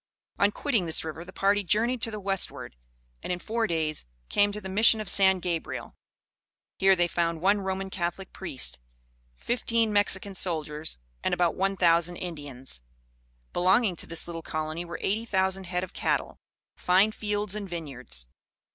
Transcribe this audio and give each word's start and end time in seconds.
On 0.39 0.49
quitting 0.51 0.85
this 0.87 1.03
river, 1.03 1.23
the 1.23 1.31
party 1.31 1.63
journeyed 1.63 2.01
to 2.01 2.09
the 2.09 2.19
westward, 2.19 2.75
and, 3.21 3.31
in 3.31 3.37
four 3.37 3.67
days, 3.67 4.03
came 4.29 4.51
to 4.51 4.59
the 4.59 4.67
Mission 4.67 4.99
of 4.99 5.07
San 5.07 5.37
Gabriel. 5.37 5.93
Here 6.79 6.95
they 6.95 7.07
found 7.07 7.39
one 7.39 7.61
Roman 7.61 7.91
Catholic 7.91 8.33
priest, 8.33 8.79
fifteen 9.35 9.93
Mexican 9.93 10.33
soldiers, 10.33 10.97
and 11.23 11.35
about 11.35 11.53
one 11.53 11.77
thousand 11.77 12.15
Indians. 12.15 12.81
Belonging 13.53 13.95
to 13.97 14.07
this 14.07 14.25
little 14.27 14.41
colony 14.41 14.83
were 14.83 14.97
eighty 15.03 15.23
thousand 15.25 15.65
head 15.65 15.83
of 15.83 15.93
cattle, 15.93 16.39
fine 16.75 17.11
fields 17.11 17.53
and 17.53 17.69
vineyards. 17.69 18.25